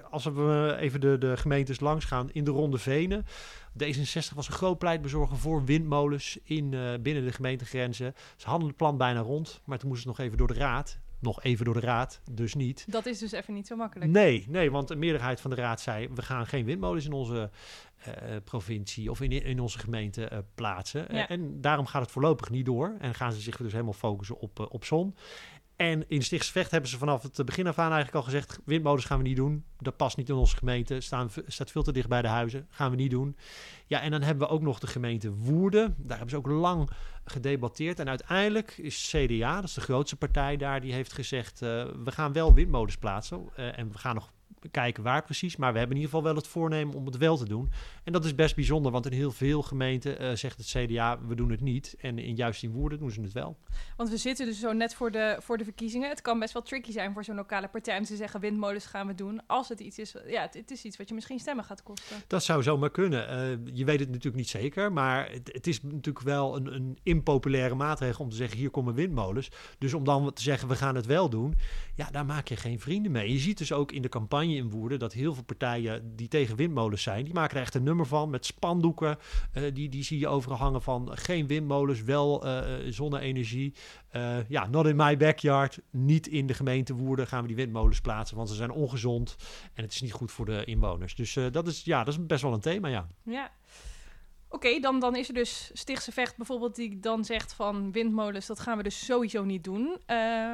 Als 0.10 0.24
we 0.24 0.76
even 0.80 1.02
de, 1.02 1.18
de 1.18 1.38
gemeentes 1.38 1.80
langs 1.80 2.06
gaan 2.06 2.32
in 2.32 2.44
de 2.44 2.52
Ronde 2.52 2.78
Venen. 2.78 3.26
D66 3.84 4.36
was 4.36 4.48
een 4.48 4.54
groot 4.54 4.78
pleitbezorger 4.78 5.38
voor 5.38 5.66
windmolens 5.66 6.40
in, 6.44 6.70
binnen 7.02 7.26
de 7.26 7.32
gemeentegrenzen. 7.32 8.14
Ze 8.36 8.48
hadden 8.48 8.68
het 8.68 8.78
plan 8.78 8.98
bijna 8.98 9.20
rond, 9.20 9.62
maar 9.66 9.78
toen 9.78 9.88
moesten 9.88 10.10
ze 10.10 10.18
nog 10.18 10.26
even 10.26 10.38
door 10.38 10.48
de 10.48 10.60
raad 10.60 11.00
nog 11.22 11.44
even 11.44 11.66
door 11.66 11.74
de 11.74 11.80
raad, 11.80 12.22
dus 12.32 12.54
niet. 12.54 12.86
Dat 12.88 13.06
is 13.06 13.20
dus 13.20 13.32
even 13.32 13.54
niet 13.54 13.68
zo 13.68 13.76
makkelijk. 13.76 14.12
Nee, 14.12 14.46
nee, 14.48 14.72
want 14.72 14.88
de 14.88 14.96
meerderheid 14.96 15.42
van 15.42 15.50
de 15.50 15.56
raad 15.56 15.82
zei: 15.82 16.08
we 16.16 16.22
gaan 16.22 16.48
geen 16.48 16.66
windmolens 16.66 17.06
in 17.06 17.12
onze 17.12 17.50
provincie 18.44 19.12
of 19.12 19.22
in, 19.22 19.32
in 19.32 19.60
onze 19.60 19.80
gemeente 19.80 20.30
uh, 20.34 20.38
plaatsen. 20.56 21.06
Ja. 21.12 21.28
En 21.28 21.62
daarom 21.62 21.86
gaat 21.86 22.02
het 22.02 22.12
voorlopig 22.12 22.50
niet 22.50 22.66
door. 22.66 22.96
En 23.00 23.16
gaan 23.16 23.34
ze 23.34 23.40
zich 23.40 23.58
dus 23.58 23.72
helemaal 23.72 23.94
focussen 23.94 24.40
op, 24.40 24.68
op 24.72 24.86
zon. 24.86 25.16
En 25.80 26.10
in 26.10 26.22
Stichtsvecht 26.22 26.72
hebben 26.72 26.90
ze 26.90 26.98
vanaf 26.98 27.22
het 27.22 27.46
begin 27.46 27.68
af 27.68 27.78
aan 27.78 27.92
eigenlijk 27.92 28.16
al 28.16 28.24
gezegd: 28.24 28.60
windmolens 28.66 29.06
gaan 29.06 29.18
we 29.18 29.24
niet 29.24 29.36
doen. 29.36 29.66
Dat 29.78 29.98
past 29.98 30.18
niet 30.18 30.30
in 30.30 30.36
onze 30.36 30.58
gemeente. 30.58 31.02
Staan, 31.02 31.30
staat 31.48 31.72
veel 31.72 31.84
te 31.84 31.92
dicht 31.92 32.08
bij 32.08 32.22
de 32.22 32.28
huizen. 32.28 32.68
Gaan 32.70 32.90
we 32.92 32.96
niet 32.96 33.12
doen. 33.12 33.38
Ja, 33.88 34.02
en 34.02 34.12
dan 34.12 34.22
hebben 34.22 34.48
we 34.48 34.54
ook 34.54 34.62
nog 34.62 34.80
de 34.80 34.88
gemeente 34.88 35.32
Woerden. 35.32 35.96
Daar 35.98 36.18
hebben 36.18 36.30
ze 36.30 36.38
ook 36.38 36.48
lang 36.48 36.90
gedebatteerd. 37.24 38.00
En 38.00 38.10
uiteindelijk 38.10 38.78
is 38.78 39.16
CDA, 39.16 39.56
dat 39.56 39.64
is 39.64 39.74
de 39.74 39.82
grootste 39.82 40.16
partij 40.16 40.58
daar, 40.58 40.82
die 40.82 40.94
heeft 40.94 41.14
gezegd: 41.14 41.62
uh, 41.62 41.70
we 42.04 42.12
gaan 42.12 42.34
wel 42.34 42.54
windmolens 42.54 42.98
plaatsen. 42.98 43.50
Uh, 43.58 43.80
en 43.80 43.92
we 43.92 43.98
gaan 43.98 44.16
nog 44.16 44.32
kijken 44.72 45.04
waar 45.04 45.24
precies. 45.24 45.56
Maar 45.56 45.72
we 45.72 45.78
hebben 45.78 45.98
in 45.98 46.02
ieder 46.02 46.16
geval 46.16 46.34
wel 46.34 46.42
het 46.42 46.52
voornemen 46.52 46.96
om 46.96 47.06
het 47.06 47.18
wel 47.18 47.38
te 47.38 47.48
doen. 47.48 47.72
En 48.04 48.14
dat 48.14 48.26
is 48.26 48.36
best 48.36 48.56
bijzonder, 48.56 48.92
want 48.92 49.06
in 49.06 49.12
heel 49.12 49.32
veel 49.32 49.62
gemeenten 49.62 50.22
uh, 50.22 50.36
zegt 50.36 50.58
het 50.58 50.68
CDA, 50.68 51.20
we 51.28 51.36
doen 51.36 51.52
het 51.52 51.62
niet. 51.62 51.96
En 52.00 52.20
in, 52.20 52.36
juist 52.36 52.64
in 52.64 52.72
Woerden 52.72 53.00
doen 53.00 53.12
ze 53.12 53.22
het 53.22 53.32
wel. 53.32 53.58
Want 53.98 54.10
we 54.10 54.18
zitten 54.18 54.46
dus 54.46 54.60
zo 54.60 54.74
net 54.74 54.96
voor 54.96 55.12
de, 55.12 55.38
voor 55.40 55.58
de 55.58 55.64
verkiezingen. 55.64 56.10
Het 56.10 56.22
kan 56.22 56.40
best 56.40 56.54
wel 56.54 56.62
tricky 56.62 56.92
zijn 56.92 57.14
voor 57.14 57.24
zo'n 57.24 57.36
lokale 57.36 57.68
partij 57.68 57.98
om 57.98 58.04
te 58.04 58.16
zeggen, 58.16 58.40
windmolens 58.40 58.86
gaan 58.86 59.08
we 59.08 59.16
doen. 59.16 59.42
Als 59.48 59.70
het 59.70 59.80
iets 59.80 60.00
is, 60.00 60.16
ja, 60.28 60.42
het, 60.42 60.54
het 60.54 60.72
is 60.72 60.84
iets 60.84 60.98
wat 60.98 61.08
je 61.08 61.14
misschien 61.14 61.40
stemmen 61.40 61.66
gaat 61.66 61.84
kosten. 61.84 62.18
Dat 62.28 62.44
zou 62.44 62.64
zomaar 62.64 62.92
kunnen. 62.92 63.30
Uh, 63.30 63.76
je 63.76 63.86
weet 63.86 64.00
het 64.00 64.10
natuurlijk 64.10 64.36
niet 64.36 64.50
zeker, 64.50 64.92
maar 64.94 65.32
het, 65.32 65.50
het 65.54 65.68
is 65.68 65.82
natuurlijk 65.82 66.26
wel 66.26 66.56
een, 66.56 66.74
een 66.74 66.98
impopulaire 67.04 67.76
maatregel 67.76 68.24
om 68.24 68.30
te 68.30 68.36
zeggen, 68.36 68.58
hier 68.58 68.70
komen 68.70 68.94
windmolens. 68.94 69.50
Dus 69.78 69.94
om 69.94 70.04
dan 70.04 70.34
te 70.34 70.42
zeggen, 70.42 70.68
we 70.68 70.76
gaan 70.76 70.96
het 70.96 71.06
wel 71.06 71.30
doen, 71.30 71.56
ja, 71.96 72.10
daar 72.12 72.26
maak 72.26 72.48
je 72.48 72.56
geen 72.56 72.80
vrienden 72.80 73.12
mee. 73.12 73.32
Je 73.32 73.40
ziet 73.40 73.58
dus 73.58 73.72
ook 73.72 73.92
in 73.92 74.02
de 74.02 74.10
campagne 74.10 74.49
in 74.58 74.70
Woerden 74.70 75.00
dat 75.00 75.14
heel 75.14 75.34
veel 75.34 75.44
partijen 75.44 76.16
die 76.16 76.28
tegen 76.28 76.56
windmolens 76.56 77.04
zijn, 77.04 77.24
die 77.24 77.34
maken 77.34 77.56
er 77.56 77.62
echt 77.62 77.76
een 77.76 77.84
nummer 77.84 78.06
van 78.06 78.30
met 78.30 78.46
spandoeken. 78.46 79.18
Uh, 79.54 79.64
die, 79.74 79.90
die 79.90 80.04
zie 80.04 80.20
je 80.20 80.28
overal 80.28 80.58
hangen 80.58 80.82
van 80.82 81.10
geen 81.14 81.48
windmolens, 81.48 82.04
wel 82.04 82.46
uh, 82.46 82.64
zonne-energie. 82.90 83.74
Ja, 84.48 84.68
not 84.68 84.86
in 84.86 84.96
my 84.96 85.18
backyard. 85.18 85.80
Niet 85.90 86.28
in 86.28 86.48
de 86.48 86.54
gemeente 86.54 86.94
Woerden 86.94 87.28
gaan 87.28 87.42
we 87.42 87.48
die 87.48 87.56
windmolens 87.56 88.02
plaatsen, 88.02 88.38
want 88.38 88.50
ze 88.50 88.56
zijn 88.56 88.72
ongezond 88.72 89.36
en 89.74 89.84
het 89.84 89.94
is 89.94 90.02
niet 90.02 90.12
goed 90.12 90.32
voor 90.32 90.46
de 90.46 90.64
inwoners. 90.64 91.16
Dus 91.16 91.38
dat, 91.52 91.68
is, 91.68 91.84
ja, 91.84 92.04
dat 92.04 92.14
is 92.14 92.26
best 92.26 92.42
wel 92.42 92.54
een 92.54 92.60
thema, 92.60 92.88
ja. 92.88 93.08
Ja. 93.24 93.52
Oké, 94.52 94.80
dan, 94.80 95.00
dan 95.00 95.16
is 95.16 95.28
er 95.28 95.34
dus 95.34 95.72
Stichtse 95.74 96.12
Vecht 96.12 96.38
bijvoorbeeld 96.38 96.76
die 96.76 97.00
dan 97.00 97.26
zegt 97.26 97.54
van 97.54 97.92
windmolens, 97.92 98.46
dat 98.46 98.60
gaan 98.60 98.78
we 98.78 98.84
dus 98.84 99.06
sowieso 99.06 99.44
niet 99.44 99.64
doen. 99.64 99.84
Uh, 99.84 99.98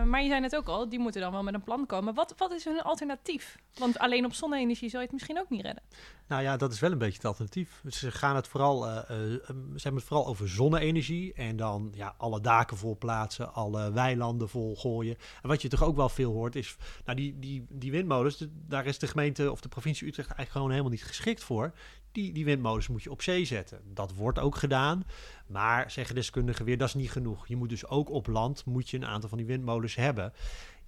maar 0.04 0.22
je 0.22 0.28
zei 0.28 0.40
net 0.40 0.56
ook 0.56 0.68
al, 0.68 0.90
die 0.90 1.00
moeten 1.00 1.22
dan 1.22 1.32
wel 1.32 1.44
met 1.44 1.54
een 1.54 1.64
plan 1.64 1.86
komen. 1.86 2.14
Wat, 2.14 2.34
wat 2.38 2.52
is 2.52 2.66
hun 2.66 2.82
alternatief? 2.82 3.56
Want 3.74 3.98
alleen 3.98 4.26
op 4.26 4.34
zonne-energie 4.34 4.90
zou 4.90 5.02
je 5.02 5.08
het 5.08 5.12
misschien 5.12 5.40
ook 5.40 5.50
niet 5.50 5.62
redden. 5.62 5.84
Nou 6.28 6.42
ja, 6.44 6.58
dat 6.58 6.74
is 6.74 6.80
wel 6.80 6.92
een 6.92 6.98
beetje 6.98 7.16
het 7.16 7.26
alternatief. 7.26 7.84
Ze 7.88 8.12
gaan 8.12 8.36
het 8.36 8.48
vooral, 8.48 8.88
uh, 8.88 8.96
uh, 8.96 9.08
ze 9.08 9.42
hebben 9.74 9.96
het 9.96 10.04
vooral 10.04 10.28
over 10.28 10.50
zonne-energie 10.50 11.34
en 11.34 11.56
dan 11.56 11.92
ja, 11.96 12.16
alle 12.18 12.42
daken 12.42 12.78
vol 12.78 12.98
plaatsen, 12.98 13.54
alle 13.54 13.92
weilanden 13.92 14.50
vol 14.50 14.76
gooien. 14.76 15.18
En 15.42 15.50
wat 15.50 15.62
je 15.62 15.68
toch 15.68 15.84
ook 15.84 15.96
wel 15.96 16.10
veel 16.10 16.32
hoort 16.32 16.56
is, 16.56 16.76
nou 17.06 17.18
die, 17.18 17.40
die, 17.40 17.66
die 17.70 17.92
windmolens, 17.92 18.46
daar 18.50 18.86
is 18.86 19.00
de 19.00 19.08
gemeente 19.08 19.52
of 19.52 19.62
de 19.62 19.70
provincie 19.70 20.08
Utrecht 20.08 20.28
eigenlijk 20.28 20.52
gewoon 20.52 20.70
helemaal 20.72 20.92
niet 20.92 21.04
geschikt 21.04 21.44
voor. 21.44 21.74
Die, 22.16 22.32
die 22.34 22.46
windmolens 22.46 22.88
moet 22.88 23.04
je 23.04 23.12
op 23.12 23.22
zee 23.22 23.46
zetten. 23.46 23.82
dat 23.94 24.14
wordt 24.14 24.40
ook 24.40 24.56
gedaan. 24.56 25.04
Maar 25.48 25.92
zeggen 25.92 26.16
deskundigen 26.16 26.66
weer, 26.66 26.78
dat 26.78 26.88
is 26.88 26.94
niet 26.94 27.12
genoeg. 27.12 27.48
Je 27.48 27.56
moet 27.56 27.70
dus 27.70 27.88
ook 27.88 28.10
op 28.10 28.28
land 28.28 28.66
moet 28.66 28.90
je 28.90 28.98
een 28.98 29.06
aantal 29.06 29.30
van 29.30 29.38
die 29.38 29.48
windmolens 29.48 29.96
hebben. 29.96 30.34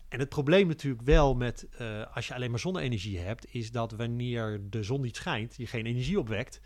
En 0.08 0.20
het 0.20 0.30
probleem 0.30 0.68
natuurlijk 0.68 1.04
wel 1.04 1.36
met 1.36 1.68
uh, 1.82 2.04
als 2.14 2.28
je 2.28 2.34
alleen 2.34 2.50
maar 2.50 2.60
zonne-energie 2.60 3.20
hebt, 3.20 3.54
is 3.54 3.72
dat 3.72 3.92
wanneer 3.92 4.62
de 4.70 4.84
zon 4.84 5.02
niet 5.02 5.16
schijnt, 5.16 5.56
je 5.58 5.68
geen 5.68 5.86
energie 5.86 6.20
opwekt. 6.20 6.62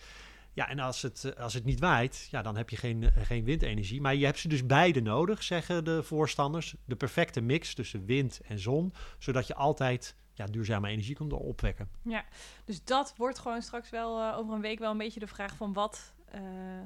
Ja, 0.53 0.69
en 0.69 0.79
als 0.79 1.01
het, 1.01 1.23
eh, 1.23 1.43
als 1.43 1.53
het 1.53 1.65
niet 1.65 1.79
waait, 1.79 2.27
ja, 2.31 2.41
dan 2.41 2.57
heb 2.57 2.69
je 2.69 2.75
geen, 2.77 3.03
eh, 3.03 3.25
geen 3.25 3.43
windenergie. 3.43 4.01
Maar 4.01 4.15
je 4.15 4.25
hebt 4.25 4.39
ze 4.39 4.47
dus 4.47 4.65
beide 4.65 5.01
nodig, 5.01 5.43
zeggen 5.43 5.83
de 5.83 6.03
voorstanders. 6.03 6.75
De 6.85 6.95
perfecte 6.95 7.41
mix 7.41 7.73
tussen 7.73 8.05
wind 8.05 8.41
en 8.47 8.59
zon, 8.59 8.93
zodat 9.17 9.47
je 9.47 9.55
altijd 9.55 10.15
duurzame 10.47 10.89
energie 10.89 11.15
kunt 11.15 11.33
opwekken. 11.33 11.89
Ja, 12.01 12.25
dus 12.65 12.83
dat 12.83 13.13
wordt 13.17 13.39
gewoon 13.39 13.61
straks 13.61 13.89
wel 13.89 14.19
uh, 14.19 14.37
over 14.37 14.53
een 14.53 14.61
week 14.61 14.79
wel 14.79 14.91
een 14.91 14.97
beetje 14.97 15.19
de 15.19 15.27
vraag 15.27 15.55
van 15.55 15.73
wat, 15.73 16.13
uh, 16.35 16.41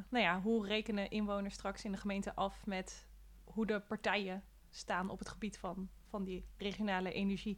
nou 0.09 0.23
ja, 0.23 0.41
hoe 0.41 0.67
rekenen 0.67 1.09
inwoners 1.09 1.53
straks 1.53 1.85
in 1.85 1.91
de 1.91 1.97
gemeente 1.97 2.35
af 2.35 2.65
met 2.65 3.07
hoe 3.43 3.65
de 3.65 3.79
partijen 3.79 4.43
staan 4.69 5.09
op 5.09 5.19
het 5.19 5.29
gebied 5.29 5.57
van, 5.57 5.89
van 6.09 6.23
die 6.23 6.45
regionale 6.57 7.11
energie 7.11 7.57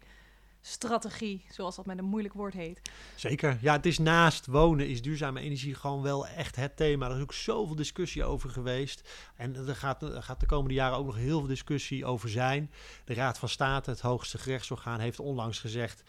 strategie, 0.62 1.46
zoals 1.52 1.76
dat 1.76 1.86
met 1.86 1.98
een 1.98 2.06
moeilijk 2.06 2.34
woord 2.34 2.54
heet. 2.54 2.82
Zeker. 3.16 3.58
Ja, 3.62 3.74
het 3.74 3.86
is 3.86 3.98
naast 3.98 4.46
wonen 4.46 4.88
is 4.88 5.02
duurzame 5.02 5.40
energie 5.40 5.76
gewoon 5.76 6.02
wel 6.02 6.28
echt 6.28 6.56
het 6.56 6.78
thema. 6.78 7.10
Er 7.10 7.16
is 7.16 7.22
ook 7.22 7.34
zoveel 7.34 7.76
discussie 7.76 8.24
over 8.24 8.50
geweest. 8.50 9.10
En 9.36 9.56
er 9.56 9.76
gaat, 9.76 10.04
er 10.04 10.24
gaat 10.24 10.40
de 10.40 10.46
komende 10.46 10.74
jaren 10.74 10.98
ook 10.98 11.06
nog 11.06 11.16
heel 11.16 11.40
veel 11.40 11.48
discussie 11.48 12.06
over 12.06 12.30
zijn. 12.30 12.72
De 13.06 13.14
Raad 13.14 13.40
van 13.40 13.50
State, 13.50 13.90
het 13.90 14.02
hoogste 14.02 14.38
gerechtsorgaan, 14.38 15.00
heeft 15.00 15.20
onlangs 15.20 15.60
gezegd 15.60 16.04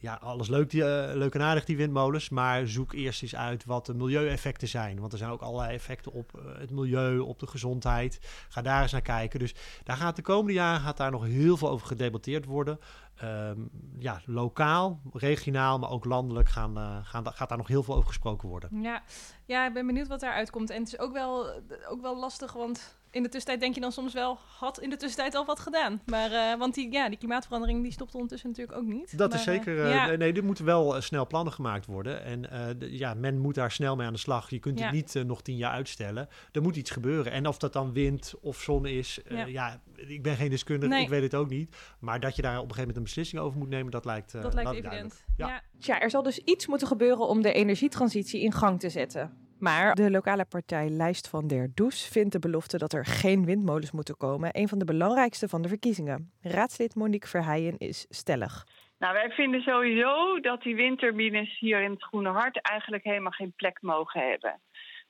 ja, 0.00 0.14
alles 0.14 0.48
leuk, 0.48 0.70
die, 0.70 0.80
uh, 0.80 1.10
leuk 1.14 1.34
en 1.34 1.42
aardig, 1.42 1.64
die 1.64 1.76
windmolens. 1.76 2.28
Maar 2.28 2.66
zoek 2.66 2.92
eerst 2.92 3.22
eens 3.22 3.36
uit 3.36 3.64
wat 3.64 3.86
de 3.86 3.94
milieueffecten 3.94 4.68
zijn. 4.68 5.00
Want 5.00 5.12
er 5.12 5.18
zijn 5.18 5.30
ook 5.30 5.42
allerlei 5.42 5.74
effecten 5.74 6.12
op 6.12 6.32
uh, 6.36 6.58
het 6.58 6.70
milieu, 6.70 7.18
op 7.18 7.38
de 7.38 7.46
gezondheid. 7.46 8.20
Ga 8.48 8.62
daar 8.62 8.82
eens 8.82 8.92
naar 8.92 9.00
kijken. 9.00 9.38
Dus 9.38 9.54
daar 9.84 9.96
gaat 9.96 10.16
de 10.16 10.22
komende 10.22 10.52
jaren 10.52 10.80
gaat 10.80 10.96
daar 10.96 11.10
nog 11.10 11.24
heel 11.24 11.56
veel 11.56 11.68
over 11.68 11.86
gedebatteerd 11.86 12.44
worden. 12.44 12.80
Um, 13.24 13.70
ja, 13.98 14.20
lokaal, 14.24 15.00
regionaal, 15.12 15.78
maar 15.78 15.90
ook 15.90 16.04
landelijk 16.04 16.48
gaan, 16.48 16.78
uh, 16.78 16.96
gaan, 17.02 17.32
gaat 17.32 17.48
daar 17.48 17.58
nog 17.58 17.68
heel 17.68 17.82
veel 17.82 17.94
over 17.94 18.08
gesproken 18.08 18.48
worden. 18.48 18.82
Ja. 18.82 19.02
ja, 19.44 19.66
ik 19.66 19.72
ben 19.72 19.86
benieuwd 19.86 20.08
wat 20.08 20.20
daaruit 20.20 20.50
komt. 20.50 20.70
En 20.70 20.78
het 20.78 20.92
is 20.92 20.98
ook 20.98 21.12
wel, 21.12 21.50
ook 21.88 22.00
wel 22.00 22.18
lastig, 22.18 22.52
want 22.52 22.99
in 23.10 23.22
de 23.22 23.28
tussentijd 23.28 23.60
denk 23.60 23.74
je 23.74 23.80
dan 23.80 23.92
soms 23.92 24.12
wel, 24.12 24.38
had 24.58 24.80
in 24.80 24.90
de 24.90 24.96
tussentijd 24.96 25.34
al 25.34 25.44
wat 25.44 25.60
gedaan. 25.60 26.00
Maar, 26.06 26.30
uh, 26.30 26.58
want 26.58 26.74
die, 26.74 26.92
ja, 26.92 27.08
die 27.08 27.18
klimaatverandering 27.18 27.82
die 27.82 27.92
stopt 27.92 28.14
ondertussen 28.14 28.48
natuurlijk 28.48 28.78
ook 28.78 28.86
niet. 28.86 29.18
Dat 29.18 29.30
maar, 29.30 29.38
is 29.38 29.44
zeker, 29.44 29.76
uh, 29.76 29.94
ja. 29.94 30.16
nee, 30.16 30.32
er 30.32 30.44
moeten 30.44 30.64
wel 30.64 30.96
uh, 30.96 31.02
snel 31.02 31.26
plannen 31.26 31.52
gemaakt 31.52 31.86
worden. 31.86 32.24
En 32.24 32.42
de, 32.78 32.96
ja, 32.98 33.14
men 33.14 33.38
moet 33.38 33.54
daar 33.54 33.70
snel 33.70 33.96
mee 33.96 34.06
aan 34.06 34.12
de 34.12 34.18
slag. 34.18 34.50
Je 34.50 34.58
kunt 34.58 34.78
ja. 34.78 34.84
het 34.84 34.94
niet 34.94 35.26
nog 35.26 35.42
tien 35.42 35.56
jaar 35.56 35.72
uitstellen. 35.72 36.28
Er 36.52 36.62
moet 36.62 36.76
iets 36.76 36.90
gebeuren. 36.90 37.32
En 37.32 37.46
of 37.46 37.58
dat 37.58 37.72
dan 37.72 37.92
wind 37.92 38.34
of 38.40 38.60
zon 38.60 38.86
is, 38.86 39.20
ja. 39.28 39.44
ja. 39.44 39.80
ik 39.94 40.22
ben 40.22 40.36
geen 40.36 40.50
deskundige, 40.50 40.92
nee. 40.92 41.02
ik 41.02 41.08
weet 41.08 41.22
het 41.22 41.34
ook 41.34 41.48
niet. 41.48 41.76
Maar 41.98 42.20
dat 42.20 42.36
je 42.36 42.42
daar 42.42 42.52
op 42.52 42.62
een 42.62 42.74
gegeven 42.74 42.80
moment 42.80 42.96
een 42.96 43.02
beslissing 43.02 43.42
over 43.42 43.58
moet 43.58 43.68
nemen, 43.68 43.90
dat 43.90 44.04
lijkt 44.04 44.32
Dat 44.32 44.54
lijkt 44.54 44.70
evident. 44.70 45.24
Ja. 45.36 45.62
Ja. 45.78 46.00
er 46.00 46.10
zal 46.10 46.22
dus 46.22 46.38
iets 46.38 46.66
moeten 46.66 46.86
gebeuren 46.86 47.28
om 47.28 47.42
de 47.42 47.52
energietransitie 47.52 48.40
in 48.40 48.52
gang 48.52 48.80
te 48.80 48.88
zetten. 48.88 49.48
Maar 49.60 49.94
de 49.94 50.10
lokale 50.10 50.44
partij 50.44 50.88
Lijst 50.88 51.28
van 51.28 51.46
der 51.46 51.68
Does 51.74 52.08
vindt 52.08 52.32
de 52.32 52.38
belofte 52.38 52.78
dat 52.78 52.92
er 52.92 53.04
geen 53.04 53.44
windmolens 53.44 53.90
moeten 53.90 54.16
komen 54.16 54.50
een 54.52 54.68
van 54.68 54.78
de 54.78 54.84
belangrijkste 54.84 55.48
van 55.48 55.62
de 55.62 55.68
verkiezingen. 55.68 56.32
Raadslid 56.42 56.94
Monique 56.94 57.28
Verheijen 57.28 57.78
is 57.78 58.06
stellig. 58.08 58.66
Nou, 58.98 59.12
wij 59.12 59.30
vinden 59.30 59.60
sowieso 59.60 60.40
dat 60.40 60.62
die 60.62 60.76
windturbines 60.76 61.58
hier 61.58 61.82
in 61.82 61.90
het 61.90 62.02
Groene 62.02 62.28
Hart 62.28 62.60
eigenlijk 62.60 63.04
helemaal 63.04 63.32
geen 63.32 63.52
plek 63.56 63.78
mogen 63.82 64.28
hebben. 64.28 64.60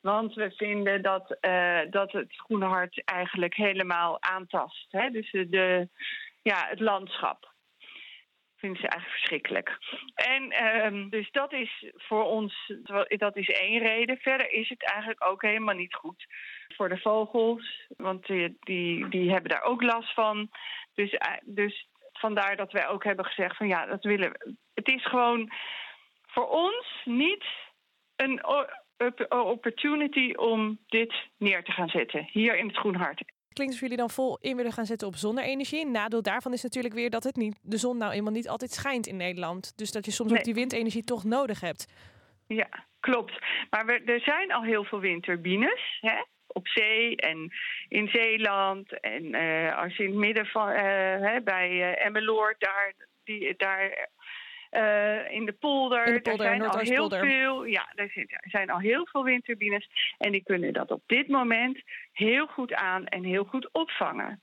Want 0.00 0.34
we 0.34 0.50
vinden 0.50 1.02
dat, 1.02 1.36
uh, 1.40 1.80
dat 1.90 2.12
het 2.12 2.32
Groene 2.36 2.66
Hart 2.66 3.02
eigenlijk 3.04 3.54
helemaal 3.54 4.22
aantast. 4.22 4.86
Hè? 4.90 5.10
Dus 5.10 5.30
de, 5.30 5.88
ja, 6.42 6.66
het 6.68 6.80
landschap 6.80 7.49
vinden 8.60 8.80
ze 8.80 8.88
eigenlijk 8.88 9.18
verschrikkelijk. 9.18 9.78
En 10.14 10.66
um, 10.84 11.08
dus 11.08 11.30
dat 11.30 11.52
is 11.52 11.92
voor 11.94 12.24
ons, 12.24 12.72
dat 13.08 13.36
is 13.36 13.48
één 13.48 13.78
reden. 13.78 14.16
Verder 14.16 14.52
is 14.52 14.68
het 14.68 14.84
eigenlijk 14.84 15.26
ook 15.26 15.42
helemaal 15.42 15.74
niet 15.74 15.94
goed 15.94 16.26
voor 16.68 16.88
de 16.88 16.98
vogels, 16.98 17.86
want 17.96 18.26
die, 18.26 18.56
die, 19.08 19.30
hebben 19.30 19.50
daar 19.50 19.62
ook 19.62 19.82
last 19.82 20.14
van. 20.14 20.50
Dus, 20.94 21.18
dus 21.44 21.88
vandaar 22.12 22.56
dat 22.56 22.72
wij 22.72 22.88
ook 22.88 23.04
hebben 23.04 23.24
gezegd 23.24 23.56
van 23.56 23.68
ja, 23.68 23.86
dat 23.86 24.04
willen 24.04 24.30
we. 24.30 24.54
Het 24.74 24.88
is 24.88 25.06
gewoon 25.06 25.52
voor 26.26 26.48
ons 26.48 27.02
niet 27.04 27.44
een 28.16 28.44
opportunity 29.28 30.32
om 30.36 30.78
dit 30.86 31.14
neer 31.38 31.64
te 31.64 31.72
gaan 31.72 31.88
zetten 31.88 32.28
hier 32.30 32.56
in 32.56 32.66
het 32.66 32.76
Groenhart 32.76 33.22
klinkt 33.52 33.74
alsof 33.74 33.80
jullie 33.80 33.96
dan 33.96 34.10
vol 34.10 34.38
in 34.40 34.56
willen 34.56 34.72
gaan 34.72 34.86
zetten 34.86 35.08
op 35.08 35.16
zonne-energie. 35.16 35.86
Nadeel 35.86 36.22
daarvan 36.22 36.52
is 36.52 36.62
natuurlijk 36.62 36.94
weer 36.94 37.10
dat 37.10 37.24
het 37.24 37.36
niet, 37.36 37.58
de 37.62 37.76
zon 37.76 37.96
nou 37.96 38.12
eenmaal 38.12 38.32
niet 38.32 38.48
altijd 38.48 38.70
schijnt 38.72 39.06
in 39.06 39.16
Nederland. 39.16 39.78
Dus 39.78 39.92
dat 39.92 40.04
je 40.04 40.10
soms 40.10 40.30
nee. 40.30 40.38
ook 40.38 40.44
die 40.44 40.54
windenergie 40.54 41.04
toch 41.04 41.24
nodig 41.24 41.60
hebt. 41.60 41.86
Ja, 42.46 42.68
klopt. 43.00 43.38
Maar 43.70 43.86
we, 43.86 44.02
er 44.04 44.20
zijn 44.20 44.52
al 44.52 44.62
heel 44.62 44.84
veel 44.84 45.00
windturbines. 45.00 45.98
Hè? 46.00 46.22
op 46.52 46.68
zee 46.68 47.16
en 47.16 47.52
in 47.88 48.08
Zeeland. 48.08 49.00
En 49.00 49.24
uh, 49.24 49.78
als 49.78 49.96
je 49.96 50.02
in 50.02 50.10
het 50.10 50.18
midden 50.18 50.46
van 50.46 50.68
uh, 50.68 50.76
hè, 51.26 51.40
bij 51.44 51.70
uh, 51.70 52.04
Emmeloord, 52.04 52.60
daar, 52.60 52.94
die, 53.24 53.54
daar 53.56 54.08
uh, 54.70 55.30
in 55.30 55.44
de 55.44 55.52
polder. 55.52 56.06
In 56.06 56.12
de 56.12 56.20
polder 56.20 56.46
er 56.46 56.56
zijn 56.56 56.70
al 56.70 56.78
heel 56.78 57.08
veel. 57.08 57.64
Ja, 57.64 57.92
er 57.94 58.10
zijn 58.42 58.70
al 58.70 58.78
heel 58.78 59.06
veel 59.06 59.24
windturbines. 59.24 59.88
En 60.18 60.32
die 60.32 60.42
kunnen 60.42 60.72
dat 60.72 60.90
op 60.90 61.02
dit 61.06 61.28
moment 61.28 61.82
heel 62.12 62.46
goed 62.46 62.74
aan 62.74 63.06
en 63.06 63.24
heel 63.24 63.44
goed 63.44 63.72
opvangen. 63.72 64.42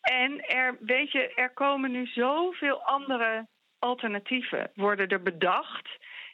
En 0.00 0.48
er, 0.48 0.76
weet 0.80 1.12
je, 1.12 1.34
er 1.34 1.52
komen 1.52 1.90
nu 1.90 2.06
zoveel 2.06 2.82
andere 2.82 3.46
alternatieven. 3.78 4.70
Worden 4.74 5.08
er 5.08 5.22
bedacht. 5.22 5.88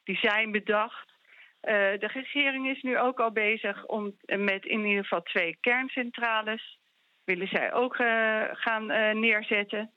Die 0.05 0.17
zijn 0.17 0.53
bedacht. 0.53 1.15
Uh, 1.63 1.73
de 1.73 2.11
regering 2.13 2.69
is 2.69 2.83
nu 2.83 2.99
ook 2.99 3.21
al 3.21 3.33
bezig 3.33 3.85
om 3.87 4.17
met 4.25 4.65
in 4.65 4.85
ieder 4.85 5.03
geval 5.03 5.23
twee 5.23 5.57
kerncentrales. 5.61 6.79
Willen 7.25 7.49
zij 7.49 7.73
ook 7.73 7.99
uh, 7.99 8.43
gaan 8.51 8.87
neerzetten. 9.21 9.91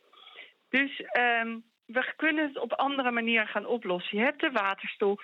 Dus 0.69 1.03
um, 1.43 1.63
we 1.91 2.13
kunnen 2.15 2.47
het 2.47 2.57
op 2.57 2.73
andere 2.73 3.11
manieren 3.11 3.47
gaan 3.47 3.65
oplossen. 3.65 4.17
Je 4.17 4.23
hebt 4.23 4.41
de 4.41 4.51
waterstof. 4.51 5.23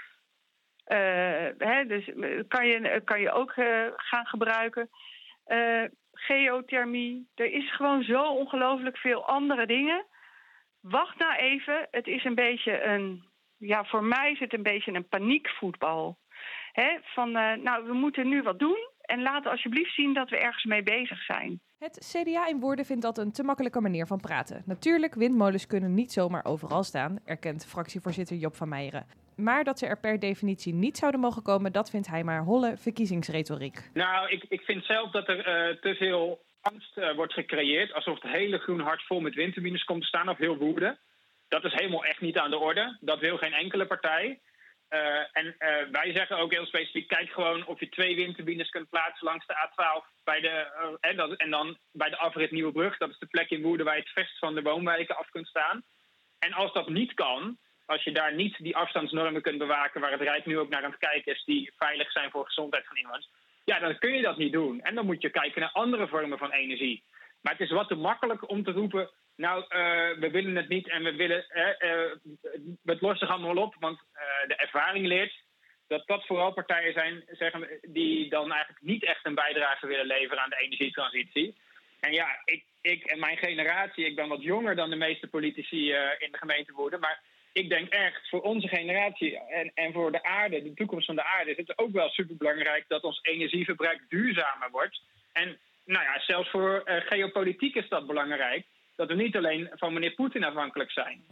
Uh, 0.88 1.48
hè, 1.58 1.86
dus 1.88 2.06
kan 2.48 2.68
je, 2.68 3.02
kan 3.04 3.22
je 3.22 3.32
ook 3.32 3.54
gaan 3.96 4.26
gebruiken. 4.26 4.90
Geothermie. 6.12 7.28
Er 7.36 7.52
is 7.52 7.76
gewoon 7.76 8.04
zo 8.04 8.24
ongelooflijk 8.24 8.98
veel 8.98 9.28
andere 9.28 9.66
dingen. 9.66 10.06
Wacht 10.82 11.20
nou 11.20 11.36
even. 11.36 11.88
Het 11.92 12.08
is 12.08 12.24
een 12.24 12.36
beetje 12.36 12.84
een. 12.84 13.24
Ja, 13.58 13.84
voor 13.84 14.04
mij 14.04 14.32
is 14.32 14.40
het 14.40 14.54
een 14.54 14.64
beetje 14.64 14.94
een 14.94 15.08
paniekvoetbal. 15.08 16.18
Hè, 16.72 16.98
van, 17.02 17.32
nou, 17.32 17.86
we 17.86 17.94
moeten 17.94 18.28
nu 18.30 18.42
wat 18.42 18.60
doen. 18.60 18.90
En 19.02 19.22
laten 19.22 19.52
alsjeblieft 19.52 19.94
zien 19.94 20.14
dat 20.14 20.30
we 20.30 20.38
ergens 20.38 20.64
mee 20.64 20.84
bezig 20.84 21.24
zijn. 21.24 21.62
Het 21.86 22.14
CDA 22.14 22.48
in 22.48 22.60
woorden 22.60 22.86
vindt 22.86 23.02
dat 23.02 23.18
een 23.18 23.32
te 23.32 23.44
makkelijke 23.44 23.82
manier 23.82 24.06
van 24.06 24.20
praten. 24.20 24.64
Natuurlijk, 24.66 25.14
windmolens 25.16 25.68
kunnen 25.68 25.94
niet 25.94 26.12
zomaar 26.12 26.46
overal 26.46 26.84
staan, 26.84 27.20
erkent 27.26 27.66
fractievoorzitter 27.66 28.36
Job 28.36 28.56
van 28.56 28.70
Meijeren. 28.70 29.06
Maar 29.36 29.64
dat 29.64 29.80
ze 29.80 29.86
er 29.86 30.00
per 30.00 30.20
definitie 30.20 30.74
niet 30.74 30.98
zouden 30.98 31.20
mogen 31.20 31.44
komen, 31.44 31.72
dat 31.72 31.90
vindt 31.90 32.08
hij 32.08 32.24
maar 32.24 32.44
holle 32.44 32.78
verkiezingsretoriek. 32.78 33.90
Nou, 33.94 34.30
ik, 34.30 34.46
ik 34.50 34.62
vind 34.62 34.86
zelf 34.86 35.12
dat 35.12 35.28
er 35.28 35.38
uh, 35.38 35.78
te 35.78 35.96
veel 35.96 36.40
angst 36.62 36.98
uh, 36.98 37.16
wordt 37.16 37.34
gecreëerd. 37.34 37.94
Alsof 37.94 38.22
het 38.22 38.32
hele 38.32 38.58
groen 38.58 38.80
hart 38.80 39.04
vol 39.04 39.20
met 39.20 39.36
windturbines 39.36 39.84
komt 39.84 40.02
te 40.02 40.08
staan 40.08 40.30
of 40.30 40.38
heel 40.38 40.58
woede. 40.58 40.98
Dat 41.48 41.64
is 41.64 41.74
helemaal 41.74 42.06
echt 42.06 42.22
niet 42.22 42.38
aan 42.38 42.50
de 42.50 42.60
orde. 42.60 42.98
Dat 43.00 43.20
wil 43.20 43.38
geen 43.38 43.54
enkele 43.54 43.86
partij. 43.86 44.40
Uh, 44.90 45.00
en 45.32 45.46
uh, 45.46 45.92
wij 45.92 46.12
zeggen 46.14 46.38
ook 46.38 46.52
heel 46.52 46.66
specifiek, 46.66 47.08
kijk 47.08 47.30
gewoon 47.30 47.66
of 47.66 47.80
je 47.80 47.90
twee 47.90 48.16
windturbines 48.16 48.70
kunt 48.70 48.90
plaatsen 48.90 49.26
langs 49.26 49.46
de 49.46 49.54
A12 49.54 50.24
bij 50.24 50.40
de, 50.40 50.48
uh, 50.48 51.10
en, 51.10 51.16
dat, 51.16 51.34
en 51.34 51.50
dan 51.50 51.78
bij 51.92 52.10
de 52.10 52.18
afrit 52.18 52.52
Nieuwebrug. 52.52 52.98
Dat 52.98 53.10
is 53.10 53.20
de 53.20 53.26
plek 53.26 53.50
in 53.50 53.62
Woerden 53.62 53.86
waar 53.86 53.96
je 53.96 54.02
het 54.02 54.12
vest 54.12 54.38
van 54.40 54.56
de 54.56 54.62
woonwijken 54.62 55.18
af 55.18 55.30
kunt 55.30 55.48
staan. 55.48 55.84
En 56.40 56.54
als 56.54 56.74
dat 56.74 56.90
niet 56.90 57.14
kan, 57.14 57.58
als 57.86 58.04
je 58.04 58.12
daar 58.12 58.34
niet 58.34 58.56
die 58.58 58.76
afstandsnormen 58.76 59.42
kunt 59.42 59.58
bewaken 59.58 60.02
waar 60.02 60.12
het 60.12 60.22
Rijk 60.22 60.46
nu 60.46 60.60
ook 60.60 60.70
naar 60.70 60.84
aan 60.84 60.92
het 60.92 61.00
kijken 61.00 61.34
is, 61.34 61.44
die 61.44 61.74
veilig 61.78 62.12
zijn 62.12 62.32
voor 62.32 62.42
de 62.42 62.48
gezondheid 62.48 62.88
van 62.88 62.98
inwoners, 62.98 63.30
ja, 63.64 63.80
dan 63.80 63.98
kun 63.98 64.14
je 64.14 64.22
dat 64.22 64.38
niet 64.38 64.54
doen. 64.54 64.82
En 64.82 64.96
dan 64.96 65.06
moet 65.06 65.22
je 65.22 65.30
kijken 65.30 65.62
naar 65.62 65.72
andere 65.72 66.08
vormen 66.08 66.38
van 66.38 66.52
energie. 66.52 67.04
Maar 67.46 67.54
het 67.54 67.62
is 67.62 67.72
wat 67.72 67.88
te 67.88 67.96
makkelijk 67.96 68.50
om 68.50 68.64
te 68.64 68.72
roepen, 68.72 69.10
nou, 69.36 69.62
uh, 69.62 69.68
we 70.20 70.30
willen 70.32 70.56
het 70.56 70.70
niet 70.70 70.90
en 70.90 71.04
we 71.04 71.16
willen. 71.16 71.46
Uh, 71.54 71.90
uh, 71.90 72.12
het 72.86 73.02
lost 73.02 73.20
zich 73.20 73.30
allemaal 73.30 73.64
op, 73.64 73.76
want 73.80 74.00
de 74.48 74.56
ervaring 74.56 75.06
leert 75.08 75.44
dat 75.88 76.08
dat 76.08 76.26
vooral 76.26 76.54
partijen 76.54 76.94
zijn 76.94 77.24
zeggen, 77.32 77.68
die 77.82 78.30
dan 78.30 78.52
eigenlijk 78.52 78.84
niet 78.84 79.04
echt 79.04 79.26
een 79.26 79.36
bijdrage 79.36 79.88
willen 79.88 80.06
leveren 80.06 80.44
aan 80.44 80.50
de 80.50 80.62
energietransitie. 80.62 81.56
En 82.00 82.14
ja, 82.14 82.28
ik, 82.46 82.64
ik 82.82 83.04
en 83.04 83.20
mijn 83.20 83.38
generatie, 83.38 84.06
ik 84.06 84.16
ben 84.16 84.28
wat 84.28 84.44
jonger 84.44 84.76
dan 84.76 84.90
de 84.90 84.96
meeste 84.96 85.28
politici 85.28 85.92
in 86.18 86.32
de 86.32 86.38
gemeente 86.38 86.74
Woerden, 86.74 87.00
maar 87.00 87.22
ik 87.54 87.70
denk 87.70 87.90
echt 87.90 88.30
voor 88.30 88.42
onze 88.42 88.68
generatie 88.68 89.40
en, 89.40 89.72
en 89.74 89.94
voor 89.94 90.12
de 90.12 90.24
aarde, 90.24 90.64
de 90.64 90.74
toekomst 90.74 91.06
van 91.06 91.16
de 91.16 91.26
aarde, 91.26 91.52
is 91.52 91.58
het 91.58 91.78
ook 91.78 91.92
wel 91.92 92.10
superbelangrijk 92.10 92.86
dat 92.88 93.04
ons 93.04 93.20
energieverbruik 93.22 94.02
duurzamer 94.10 94.72
wordt. 94.72 95.02
En 95.32 95.60
nou 95.86 96.04
ja, 96.04 96.20
zelfs 96.20 96.50
voor 96.50 96.84
uh, 96.86 96.96
geopolitiek 96.96 97.76
is 97.76 97.90
dat 97.90 98.08
belangrijk. 98.08 98.66
Dat 98.96 99.08
we 99.08 99.16
niet 99.16 99.36
alleen 99.36 99.70
van 99.72 99.94
meneer 99.94 100.14
Poetin 100.14 100.44
afhankelijk 100.44 100.92
zijn. 100.92 101.24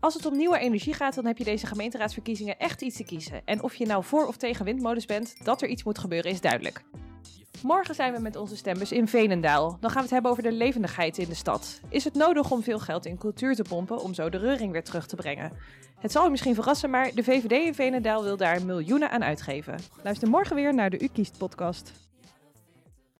Als 0.00 0.14
het 0.14 0.26
om 0.26 0.36
nieuwe 0.36 0.58
energie 0.58 0.94
gaat, 0.94 1.14
dan 1.14 1.26
heb 1.26 1.38
je 1.38 1.44
deze 1.44 1.66
gemeenteraadsverkiezingen 1.66 2.58
echt 2.58 2.82
iets 2.82 2.96
te 2.96 3.04
kiezen. 3.04 3.42
En 3.44 3.62
of 3.62 3.74
je 3.74 3.86
nou 3.86 4.04
voor 4.04 4.26
of 4.26 4.36
tegen 4.36 4.64
windmolens 4.64 5.06
bent, 5.06 5.44
dat 5.44 5.62
er 5.62 5.68
iets 5.68 5.84
moet 5.84 5.98
gebeuren 5.98 6.30
is 6.30 6.40
duidelijk. 6.40 6.82
Morgen 7.62 7.94
zijn 7.94 8.12
we 8.12 8.20
met 8.20 8.36
onze 8.36 8.56
stembus 8.56 8.92
in 8.92 9.08
Veenendaal. 9.08 9.76
Dan 9.80 9.90
gaan 9.90 9.98
we 9.98 10.02
het 10.02 10.10
hebben 10.10 10.30
over 10.30 10.42
de 10.42 10.52
levendigheid 10.52 11.18
in 11.18 11.28
de 11.28 11.34
stad. 11.34 11.80
Is 11.90 12.04
het 12.04 12.14
nodig 12.14 12.50
om 12.50 12.62
veel 12.62 12.78
geld 12.78 13.06
in 13.06 13.18
cultuur 13.18 13.54
te 13.54 13.62
pompen 13.62 13.98
om 13.98 14.14
zo 14.14 14.28
de 14.28 14.38
reuring 14.38 14.72
weer 14.72 14.84
terug 14.84 15.06
te 15.06 15.16
brengen? 15.16 15.52
Het 15.98 16.12
zal 16.12 16.24
je 16.24 16.30
misschien 16.30 16.54
verrassen, 16.54 16.90
maar 16.90 17.10
de 17.14 17.22
VVD 17.22 17.52
in 17.52 17.74
Veenendaal 17.74 18.22
wil 18.22 18.36
daar 18.36 18.64
miljoenen 18.64 19.10
aan 19.10 19.24
uitgeven. 19.24 19.78
Luister 20.02 20.28
morgen 20.28 20.56
weer 20.56 20.74
naar 20.74 20.90
de 20.90 21.00
U 21.00 21.08
Kiest 21.12 21.38
podcast. 21.38 22.11